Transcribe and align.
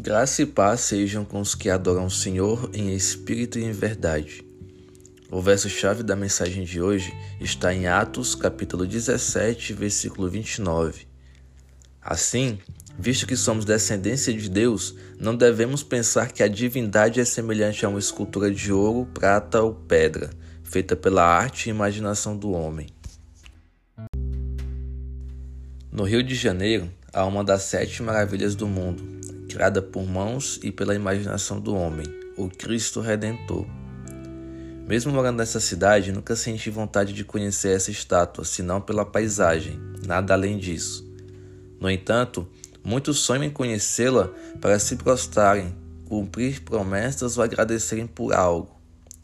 Graça 0.00 0.42
e 0.42 0.46
paz 0.46 0.82
sejam 0.82 1.24
com 1.24 1.40
os 1.40 1.56
que 1.56 1.68
adoram 1.68 2.06
o 2.06 2.10
Senhor 2.10 2.70
em 2.72 2.94
espírito 2.94 3.58
e 3.58 3.64
em 3.64 3.72
verdade. 3.72 4.44
O 5.28 5.42
verso-chave 5.42 6.04
da 6.04 6.14
mensagem 6.14 6.62
de 6.62 6.80
hoje 6.80 7.12
está 7.40 7.74
em 7.74 7.88
Atos, 7.88 8.36
capítulo 8.36 8.86
17, 8.86 9.72
versículo 9.72 10.28
29. 10.28 11.08
Assim, 12.00 12.60
visto 12.96 13.26
que 13.26 13.34
somos 13.34 13.64
descendência 13.64 14.32
de 14.32 14.48
Deus, 14.48 14.94
não 15.18 15.34
devemos 15.34 15.82
pensar 15.82 16.30
que 16.30 16.44
a 16.44 16.48
divindade 16.48 17.18
é 17.18 17.24
semelhante 17.24 17.84
a 17.84 17.88
uma 17.88 17.98
escultura 17.98 18.52
de 18.52 18.72
ouro, 18.72 19.04
prata 19.12 19.60
ou 19.60 19.74
pedra, 19.74 20.30
feita 20.62 20.94
pela 20.94 21.24
arte 21.24 21.66
e 21.66 21.70
imaginação 21.70 22.36
do 22.36 22.52
homem. 22.52 22.86
No 25.90 26.04
Rio 26.04 26.22
de 26.22 26.36
Janeiro, 26.36 26.88
há 27.12 27.24
uma 27.24 27.42
das 27.42 27.62
sete 27.62 28.00
maravilhas 28.00 28.54
do 28.54 28.68
mundo, 28.68 29.18
criada 29.48 29.80
por 29.80 30.06
mãos 30.06 30.60
e 30.62 30.70
pela 30.70 30.94
imaginação 30.94 31.58
do 31.58 31.74
homem, 31.74 32.06
o 32.36 32.48
Cristo 32.48 33.00
Redentor. 33.00 33.66
Mesmo 34.86 35.12
morando 35.12 35.38
nessa 35.38 35.58
cidade, 35.58 36.12
nunca 36.12 36.36
senti 36.36 36.70
vontade 36.70 37.12
de 37.12 37.24
conhecer 37.24 37.74
essa 37.74 37.90
estátua, 37.90 38.44
senão 38.44 38.80
pela 38.80 39.04
paisagem, 39.04 39.78
nada 40.06 40.34
além 40.34 40.58
disso. 40.58 41.06
No 41.80 41.90
entanto, 41.90 42.46
muitos 42.84 43.18
sonham 43.18 43.44
em 43.44 43.50
conhecê-la 43.50 44.30
para 44.60 44.78
se 44.78 44.96
prostrarem, 44.96 45.74
cumprir 46.06 46.62
promessas 46.62 47.36
ou 47.36 47.44
agradecerem 47.44 48.06
por 48.06 48.32
algo. 48.32 48.77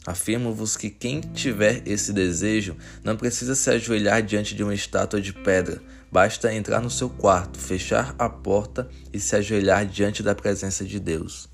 Afirmo-vos 0.05 0.77
que 0.77 0.89
quem 0.89 1.19
tiver 1.19 1.81
esse 1.85 2.13
desejo 2.13 2.75
não 3.03 3.17
precisa 3.17 3.55
se 3.55 3.69
ajoelhar 3.71 4.21
diante 4.21 4.53
de 4.53 4.63
uma 4.63 4.73
estátua 4.73 5.19
de 5.19 5.33
pedra, 5.33 5.81
basta 6.11 6.53
entrar 6.53 6.79
no 6.79 6.91
seu 6.91 7.09
quarto, 7.09 7.57
fechar 7.57 8.13
a 8.19 8.29
porta 8.29 8.87
e 9.11 9.19
se 9.19 9.35
ajoelhar 9.35 9.85
diante 9.87 10.21
da 10.21 10.35
presença 10.35 10.85
de 10.85 10.99
Deus. 10.99 11.49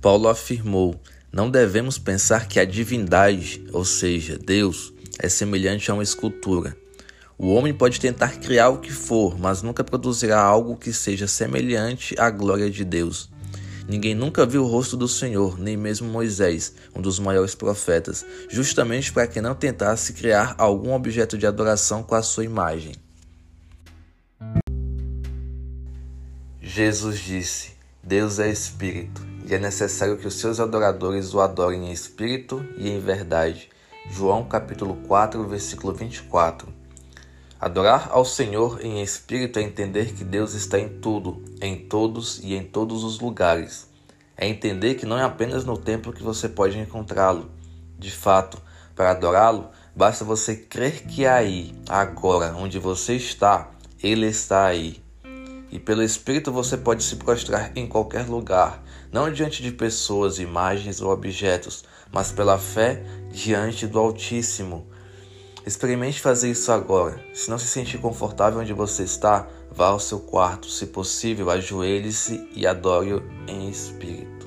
Paulo 0.00 0.28
afirmou: 0.28 1.00
não 1.32 1.50
devemos 1.50 1.96
pensar 1.96 2.46
que 2.46 2.60
a 2.60 2.64
divindade, 2.64 3.64
ou 3.72 3.84
seja, 3.84 4.38
Deus, 4.38 4.92
é 5.18 5.28
semelhante 5.28 5.90
a 5.90 5.94
uma 5.94 6.02
escultura. 6.02 6.76
O 7.36 7.52
homem 7.52 7.74
pode 7.74 7.98
tentar 7.98 8.38
criar 8.38 8.68
o 8.68 8.78
que 8.78 8.92
for, 8.92 9.38
mas 9.38 9.62
nunca 9.62 9.82
produzirá 9.82 10.40
algo 10.40 10.76
que 10.76 10.92
seja 10.92 11.26
semelhante 11.26 12.14
à 12.18 12.30
glória 12.30 12.70
de 12.70 12.84
Deus. 12.84 13.33
Ninguém 13.86 14.14
nunca 14.14 14.46
viu 14.46 14.64
o 14.64 14.66
rosto 14.66 14.96
do 14.96 15.06
Senhor, 15.06 15.58
nem 15.58 15.76
mesmo 15.76 16.08
Moisés, 16.08 16.72
um 16.94 17.02
dos 17.02 17.18
maiores 17.18 17.54
profetas, 17.54 18.24
justamente 18.48 19.12
para 19.12 19.26
que 19.26 19.42
não 19.42 19.54
tentasse 19.54 20.14
criar 20.14 20.54
algum 20.56 20.94
objeto 20.94 21.36
de 21.36 21.46
adoração 21.46 22.02
com 22.02 22.14
a 22.14 22.22
sua 22.22 22.44
imagem. 22.44 22.94
Jesus 26.62 27.20
disse: 27.20 27.72
Deus 28.02 28.38
é 28.38 28.50
espírito, 28.50 29.24
e 29.46 29.54
é 29.54 29.58
necessário 29.58 30.16
que 30.16 30.26
os 30.26 30.34
seus 30.40 30.58
adoradores 30.58 31.34
o 31.34 31.40
adorem 31.40 31.88
em 31.88 31.92
espírito 31.92 32.66
e 32.78 32.88
em 32.88 32.98
verdade. 32.98 33.68
João 34.10 34.44
capítulo 34.44 34.96
4, 35.06 35.46
versículo 35.46 35.94
24. 35.94 36.73
Adorar 37.64 38.10
ao 38.10 38.26
Senhor 38.26 38.84
em 38.84 39.02
espírito 39.02 39.58
é 39.58 39.62
entender 39.62 40.12
que 40.12 40.22
Deus 40.22 40.52
está 40.52 40.78
em 40.78 40.86
tudo, 41.00 41.42
em 41.62 41.74
todos 41.74 42.38
e 42.44 42.54
em 42.54 42.62
todos 42.62 43.02
os 43.02 43.18
lugares. 43.18 43.88
É 44.36 44.46
entender 44.46 44.96
que 44.96 45.06
não 45.06 45.16
é 45.16 45.22
apenas 45.22 45.64
no 45.64 45.78
templo 45.78 46.12
que 46.12 46.22
você 46.22 46.46
pode 46.46 46.78
encontrá-lo. 46.78 47.50
De 47.98 48.10
fato, 48.10 48.60
para 48.94 49.12
adorá-lo, 49.12 49.70
basta 49.96 50.26
você 50.26 50.54
crer 50.54 51.06
que 51.06 51.24
é 51.24 51.30
aí, 51.30 51.74
agora, 51.88 52.54
onde 52.54 52.78
você 52.78 53.14
está, 53.14 53.70
Ele 54.02 54.26
está 54.26 54.66
aí. 54.66 55.02
E 55.72 55.78
pelo 55.78 56.02
Espírito 56.02 56.52
você 56.52 56.76
pode 56.76 57.02
se 57.02 57.16
prostrar 57.16 57.72
em 57.74 57.86
qualquer 57.86 58.28
lugar, 58.28 58.84
não 59.10 59.32
diante 59.32 59.62
de 59.62 59.72
pessoas, 59.72 60.38
imagens 60.38 61.00
ou 61.00 61.10
objetos, 61.10 61.82
mas 62.12 62.30
pela 62.30 62.58
fé 62.58 63.02
diante 63.32 63.86
do 63.86 63.98
Altíssimo 63.98 64.86
Experimente 65.66 66.20
fazer 66.20 66.50
isso 66.50 66.70
agora. 66.70 67.18
Se 67.32 67.48
não 67.48 67.58
se 67.58 67.66
sentir 67.66 67.96
confortável 67.96 68.60
onde 68.60 68.74
você 68.74 69.02
está, 69.02 69.46
vá 69.70 69.86
ao 69.86 69.98
seu 69.98 70.20
quarto. 70.20 70.68
Se 70.68 70.86
possível, 70.86 71.48
ajoelhe-se 71.48 72.46
e 72.54 72.66
adore-o 72.66 73.22
em 73.48 73.70
espírito. 73.70 74.46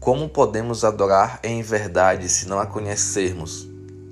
Como 0.00 0.30
podemos 0.30 0.82
adorar 0.82 1.40
em 1.44 1.60
verdade 1.60 2.26
se 2.26 2.48
não 2.48 2.58
a 2.58 2.66
conhecermos? 2.66 3.68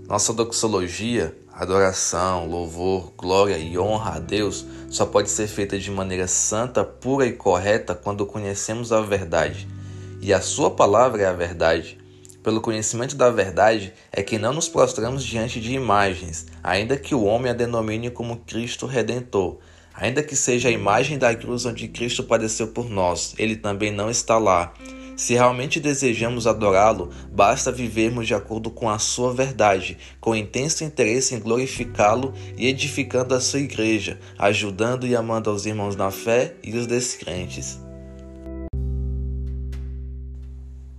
Nossa 0.06 0.34
doxologia, 0.34 1.34
adoração, 1.50 2.46
louvor, 2.46 3.14
glória 3.16 3.56
e 3.56 3.78
honra 3.78 4.16
a 4.16 4.18
Deus 4.18 4.66
só 4.90 5.06
pode 5.06 5.30
ser 5.30 5.46
feita 5.46 5.78
de 5.78 5.90
maneira 5.90 6.26
santa, 6.26 6.84
pura 6.84 7.24
e 7.24 7.32
correta 7.32 7.94
quando 7.94 8.26
conhecemos 8.26 8.92
a 8.92 9.00
verdade. 9.00 9.66
E 10.20 10.30
a 10.30 10.42
Sua 10.42 10.70
palavra 10.70 11.22
é 11.22 11.26
a 11.26 11.32
verdade 11.32 11.98
pelo 12.42 12.60
conhecimento 12.60 13.16
da 13.16 13.30
verdade, 13.30 13.92
é 14.12 14.22
que 14.22 14.38
não 14.38 14.52
nos 14.52 14.68
prostramos 14.68 15.24
diante 15.24 15.60
de 15.60 15.74
imagens, 15.74 16.46
ainda 16.62 16.96
que 16.96 17.14
o 17.14 17.24
homem 17.24 17.50
a 17.50 17.54
denomine 17.54 18.10
como 18.10 18.38
Cristo 18.38 18.86
Redentor. 18.86 19.58
Ainda 19.94 20.22
que 20.22 20.36
seja 20.36 20.68
a 20.68 20.72
imagem 20.72 21.18
da 21.18 21.34
cruz 21.34 21.66
onde 21.66 21.88
Cristo 21.88 22.22
padeceu 22.22 22.68
por 22.68 22.88
nós, 22.88 23.34
ele 23.36 23.56
também 23.56 23.90
não 23.90 24.08
está 24.08 24.38
lá. 24.38 24.72
Se 25.16 25.34
realmente 25.34 25.80
desejamos 25.80 26.46
adorá-lo, 26.46 27.10
basta 27.32 27.72
vivermos 27.72 28.28
de 28.28 28.34
acordo 28.34 28.70
com 28.70 28.88
a 28.88 29.00
sua 29.00 29.34
verdade, 29.34 29.98
com 30.20 30.36
intenso 30.36 30.84
interesse 30.84 31.34
em 31.34 31.40
glorificá-lo 31.40 32.32
e 32.56 32.68
edificando 32.68 33.34
a 33.34 33.40
sua 33.40 33.58
igreja, 33.58 34.20
ajudando 34.38 35.04
e 35.04 35.16
amando 35.16 35.50
aos 35.50 35.66
irmãos 35.66 35.96
na 35.96 36.12
fé 36.12 36.54
e 36.62 36.76
os 36.76 36.86
descrentes. 36.86 37.87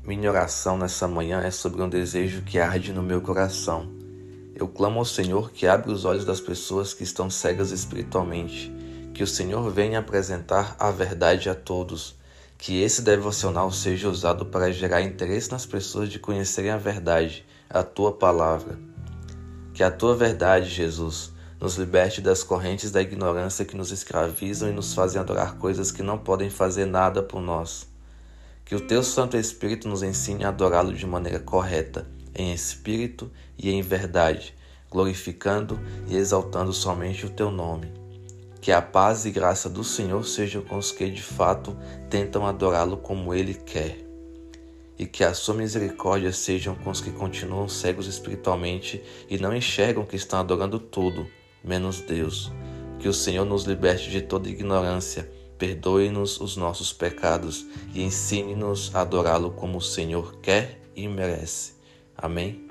Minha 0.10 0.32
oração 0.32 0.76
nessa 0.76 1.08
manhã 1.08 1.42
é 1.42 1.52
sobre 1.52 1.84
um 1.84 1.88
desejo 1.88 2.42
que 2.42 2.58
arde 2.58 2.92
no 2.92 3.04
meu 3.04 3.22
coração. 3.22 3.88
Eu 4.56 4.68
clamo 4.68 4.98
ao 4.98 5.06
Senhor 5.06 5.52
que 5.52 5.68
abra 5.68 5.92
os 5.92 6.04
olhos 6.04 6.26
das 6.26 6.42
pessoas 6.42 6.96
que 6.96 7.04
estão 7.04 7.30
cegas 7.30 7.70
espiritualmente, 7.70 8.74
que 9.14 9.22
o 9.22 9.28
Senhor 9.28 9.70
venha 9.70 10.00
apresentar 10.00 10.76
a 10.80 10.90
verdade 10.90 11.48
a 11.48 11.54
todos, 11.54 12.16
que 12.58 12.82
esse 12.82 13.04
devocional 13.04 13.72
seja 13.72 14.10
usado 14.10 14.48
para 14.48 14.74
gerar 14.74 15.04
interesse 15.04 15.52
nas 15.52 15.68
pessoas 15.68 16.10
de 16.10 16.18
conhecerem 16.18 16.72
a 16.72 16.78
verdade, 16.78 17.46
a 17.70 17.84
tua 17.84 18.12
palavra. 18.12 18.80
Que 19.76 19.84
a 19.84 19.92
tua 19.92 20.16
verdade, 20.16 20.72
Jesus, 20.72 21.32
nos 21.62 21.76
liberte 21.76 22.20
das 22.20 22.42
correntes 22.42 22.90
da 22.90 23.00
ignorância 23.00 23.64
que 23.64 23.78
nos 23.78 23.92
escravizam 23.92 24.70
e 24.70 24.74
nos 24.74 24.92
fazem 24.92 25.22
adorar 25.22 25.60
coisas 25.60 25.92
que 25.92 26.02
não 26.02 26.18
podem 26.18 26.50
fazer 26.50 26.88
nada 26.88 27.22
por 27.22 27.40
nós. 27.40 27.88
Que 28.70 28.76
o 28.76 28.80
teu 28.80 29.02
Santo 29.02 29.36
Espírito 29.36 29.90
nos 29.90 30.04
ensine 30.04 30.46
a 30.46 30.50
adorá-lo 30.50 30.94
de 30.94 31.04
maneira 31.04 31.40
correta, 31.40 32.08
em 32.36 32.54
espírito 32.54 33.32
e 33.58 33.72
em 33.72 33.82
verdade, 33.82 34.54
glorificando 34.92 35.80
e 36.08 36.16
exaltando 36.16 36.72
somente 36.72 37.26
o 37.26 37.32
teu 37.32 37.50
nome. 37.50 37.92
Que 38.62 38.72
a 38.72 38.80
paz 38.80 39.26
e 39.26 39.32
graça 39.32 39.68
do 39.68 39.84
Senhor 39.84 40.24
sejam 40.24 40.62
com 40.62 40.78
os 40.78 40.92
que 40.92 41.10
de 41.10 41.24
fato 41.24 41.76
tentam 42.12 42.46
adorá-lo 42.46 42.98
como 42.98 43.34
ele 43.34 43.56
quer. 43.56 44.06
E 45.00 45.08
que 45.08 45.24
a 45.24 45.34
sua 45.34 45.56
misericórdia 45.56 46.32
sejam 46.32 46.76
com 46.76 46.92
os 46.92 47.02
que 47.02 47.10
continuam 47.10 47.68
cegos 47.68 48.06
espiritualmente 48.06 49.02
e 49.28 49.40
não 49.40 49.52
enxergam 49.52 50.06
que 50.06 50.16
estão 50.16 50.42
adorando 50.42 50.78
tudo, 50.78 51.26
menos 51.64 52.02
Deus. 52.02 52.52
Que 53.00 53.08
o 53.08 53.14
Senhor 53.16 53.46
nos 53.46 53.64
liberte 53.64 54.12
de 54.12 54.22
toda 54.22 54.48
ignorância 54.48 55.39
perdoe-nos 55.60 56.40
os 56.40 56.56
nossos 56.56 56.92
pecados 56.94 57.68
e 57.94 58.02
ensine-nos 58.02 58.96
a 58.96 59.02
adorá-lo 59.02 59.52
como 59.52 59.78
o 59.78 59.82
Senhor 59.82 60.38
quer 60.42 60.82
e 60.96 61.08
merece. 61.08 61.74
Amém. 62.18 62.69